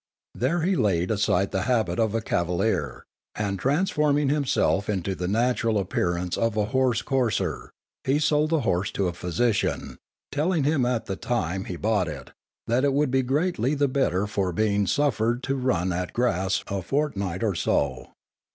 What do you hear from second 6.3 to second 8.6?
of a horse courser, he sold